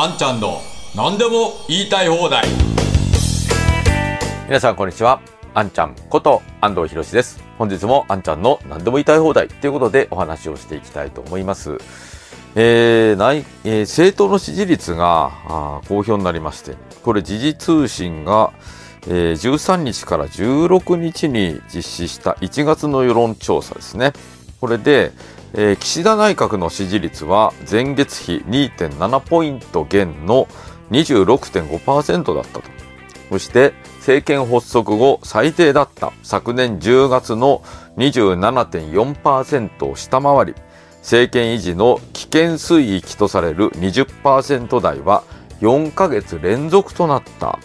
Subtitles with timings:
[0.00, 0.60] あんちゃんの
[0.94, 2.44] 何でも言いたい放題
[4.46, 5.20] 皆さんこんにちは。
[5.54, 7.42] あんちゃんこと安藤博です。
[7.58, 11.78] 本日もあんちゃんの何でも言いたい放題ということでお話をしていきたいと思います。
[12.54, 18.52] えー内えー政党の支持率があ公表になりまして、これ時事通信が、
[19.08, 24.12] えー13日から16日に実施した1月の世論調査ですね。
[24.60, 25.10] これで、
[25.54, 30.46] えー岸田内閣の支持率は前月比2.7ポイント減の
[30.90, 32.62] 26.5%だったと。
[33.30, 37.62] そして政権発足後最低だった昨年10月の
[37.98, 40.54] 27.4%を下回り、
[41.00, 45.24] 政権維持の危険水域とされる20%台は
[45.60, 47.58] 4ヶ月連続となった。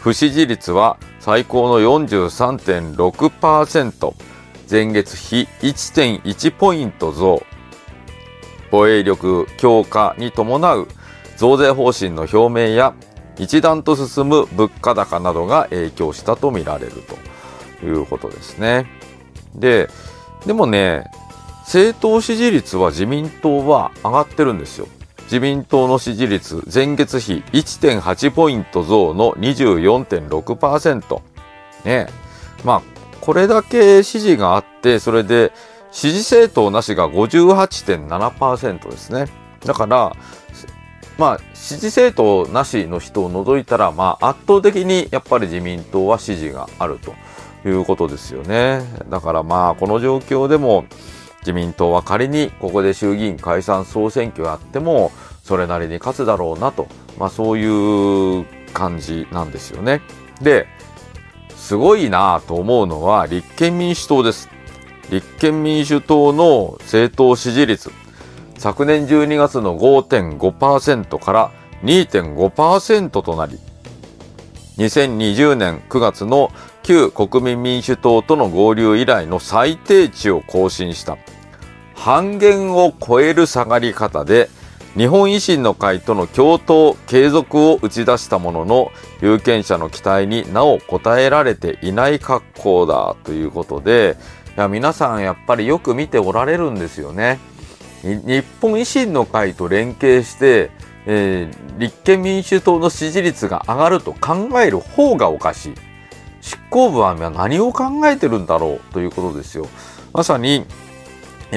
[0.00, 4.14] 不支持率は最高の43.6%、
[4.68, 7.42] 前月比1.1ポイント増。
[8.70, 10.88] 防衛力強化に伴う
[11.36, 12.94] 増税方針の表明や
[13.38, 16.92] 一段と進む物価高などが影響したとみられる
[17.80, 18.86] ということですね。
[19.54, 19.88] で、
[20.46, 21.04] でもね、
[21.60, 24.88] 政党支持率は自民党は上がってるんですよ。
[25.24, 31.20] 自民党の支持率前月比1.8ポイント増の24.6%。
[31.84, 32.06] ね
[32.64, 32.82] まあ、
[33.20, 35.52] これだけ支持があって、それで
[35.90, 39.26] 支持政党なしが58.7%ですね。
[39.64, 40.12] だから、
[41.18, 47.14] まあ、支持政党なしの人を除いたら、まあ、圧倒的にやっぱり自民党は支持があると
[47.68, 48.82] いうことですよね。
[49.08, 50.84] だからまあ、この状況でも、
[51.40, 55.12] 自民党は仮にここで衆議院解散総選挙があっても、
[55.44, 60.02] それなりに勝つだろうなと、まあそういう感じなんですよね。
[60.42, 60.66] で、
[61.66, 64.48] すごいなと思うのは立憲民主党です。
[65.10, 67.90] 立憲民主党の政党支持率。
[68.56, 71.50] 昨年12月の5.5%から
[71.82, 73.58] 2.5%となり、
[74.78, 76.52] 2020年9月の
[76.84, 81.18] 旧国民民主党との合流以来の最低値を更新した。
[81.96, 84.50] 半減を超える下がり方で、
[84.96, 94.16] 日本維新の会との共闘継続を打ち出したものの、有権者の期待になお応えられていない格好だということで、
[94.56, 97.38] いや皆さんやっぱりよく見ておられるんですよね。
[98.02, 100.70] 日本維新の会と連携して、
[101.04, 105.74] えー立憲民主党の支持率が上がると考える方がおかしい。
[106.40, 109.68] 執行部は何を考えてるんだろうということですよ。
[110.14, 110.64] まさに、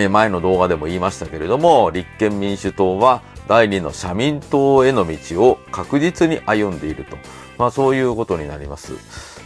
[0.07, 7.17] 前の動画でも言いましたけれども、立憲民主党は第二の社民党への道を確実に歩んでいると。
[7.57, 8.93] まあそういうことになります。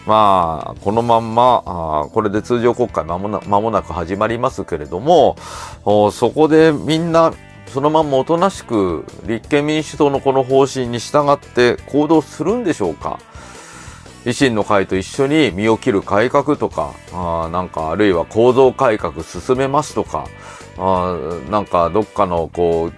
[0.06, 5.38] まあ、このまんま、あこれで通常国会間もな間もなく始まりますけれども、
[6.12, 7.34] そこでみんな、
[7.68, 13.20] そのまんまおとなしく立憲民主党のこの方針に従って行動するんでしょうか
[14.26, 20.28] 維新の会と一緒に身を切る改革とか、あなんかあるいは構造改革進めますとか、
[20.78, 21.18] あ
[21.50, 22.94] なんかどっかのこう、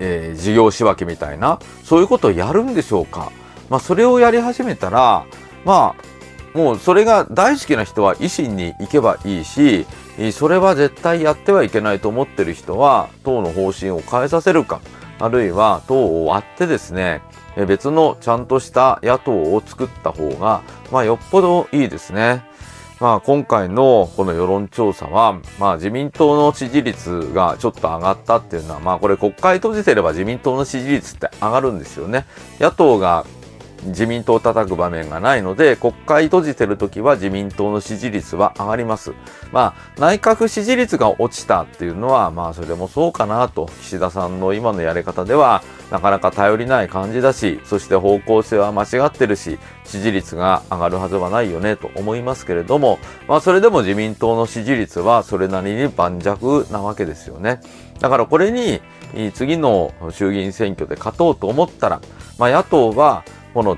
[0.00, 3.30] えー事業仕分けみたいな、そういうことをやるんでしょうか。
[3.68, 5.26] まあそれをやり始めたら、
[5.64, 9.86] まあもうそれが大好きな人は維新に行けばいいし、
[10.32, 14.80] それは絶対やってはいけないと思ってる人は党の方針を変えさせるか、
[15.20, 17.22] あるいは党を割ってですね、
[17.66, 20.62] 別のちゃんとした野党を作った方が、
[20.92, 22.44] まあよっぽどいいですね。
[23.00, 32.26] まあ今回のこの世論調査は、まあ自民党の支持率がちょっと上がったっていうのは、まあこれ国会閉じてれば自民党の支持率って上がるんですよね。
[32.60, 33.24] 野党が
[33.84, 39.12] 自民党を叩く場面がないので、国会閉じてる時は自民党の支持率は上がります。
[39.52, 56.28] まあ、内閣支持率が落ちたっていうのは、まあ、それもそうかなと、岸田さんの今のやり方では、なかなか頼りない感じだし、そして方向性は間違ってるし、支持率が上がるはずはないよねと思いますけれども、まあ、それでも自民党の支持率はそれなりに盤石
[56.72, 57.60] なわけですよね。
[58.00, 58.80] だからこれに、
[59.34, 62.00] 次の衆議院選挙で勝とうと思ったら、
[62.38, 63.24] まあ、野党は、
[63.58, 63.76] この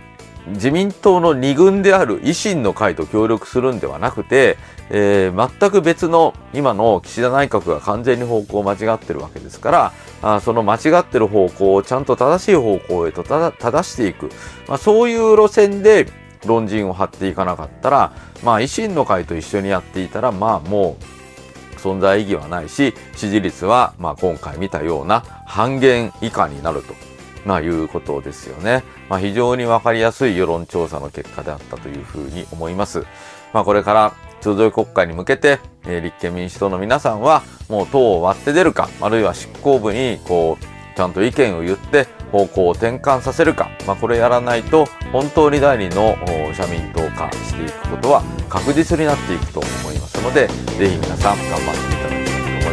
[0.49, 4.59] 自民党の二軍である維新の会と協力するんではなくて、
[4.91, 14.29] えー全く別の今の岸田内閣が完全に方向を間違ってるわけですから、あその間違ってる方向をちゃんと正しい方向へと正していく、
[14.69, 16.07] まあ、そういう路線で
[16.45, 18.13] 論陣を張っていかなかったら、
[18.45, 27.10] まあ、維新の会と一緒にやっていたら、まあもう存在意義はないし、支持率は、まあ今回見たような半減以下になると。
[27.45, 28.85] まあいうことですよね。
[29.09, 33.05] まあ非常にわかりやすい世論調査の結果であったというふうに思います。
[33.53, 46.17] まあこれから通常国会に向けて、えー立憲民主党の皆さんはもう党を割って出るか、あるいは執行部にこう、ちゃんと意見を言って方向を転換させるか、まあ、これやらないと本当に第二の
[46.55, 52.20] 社民党化していくことは確実になっていくと思いますのでぜひ皆さん頑張っていただきたいと思い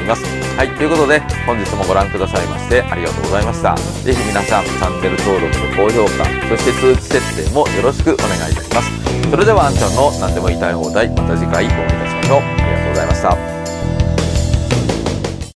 [0.08, 0.24] ます。
[0.58, 3.76] はい、ということで本日もご覧くださいましてありがとうございました。
[3.76, 8.90] 是非皆さんチャンネル登録と高評価そして通知設定もよろしくお願いいたします。
[9.30, 12.40] それではあんちゃんの何でも言いたい放題また次回お会いいたしましょう。
[12.40, 13.47] ありがとうございました。